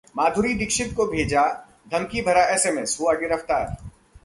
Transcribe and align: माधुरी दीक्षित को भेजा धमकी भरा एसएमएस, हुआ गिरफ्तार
माधुरी 0.17 0.53
दीक्षित 0.53 0.93
को 0.95 1.05
भेजा 1.05 1.43
धमकी 1.91 2.21
भरा 2.21 2.43
एसएमएस, 2.45 2.97
हुआ 3.01 3.13
गिरफ्तार 3.13 3.77